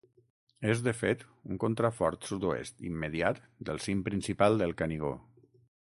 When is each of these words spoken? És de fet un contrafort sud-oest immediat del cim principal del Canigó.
És 0.69 0.79
de 0.87 0.93
fet 1.01 1.25
un 1.55 1.59
contrafort 1.65 2.25
sud-oest 2.31 2.81
immediat 2.91 3.45
del 3.71 3.85
cim 3.87 4.05
principal 4.09 4.63
del 4.65 4.75
Canigó. 4.83 5.17